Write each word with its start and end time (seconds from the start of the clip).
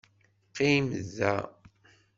Qqim 0.49 0.85
da! 1.17 1.33